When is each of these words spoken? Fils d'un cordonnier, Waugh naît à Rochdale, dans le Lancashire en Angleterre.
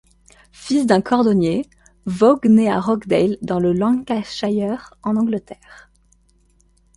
Fils 0.51 0.87
d'un 0.87 0.99
cordonnier, 0.99 1.69
Waugh 2.07 2.45
naît 2.47 2.69
à 2.71 2.79
Rochdale, 2.79 3.37
dans 3.43 3.59
le 3.59 3.71
Lancashire 3.71 4.95
en 5.03 5.15
Angleterre. 5.15 5.91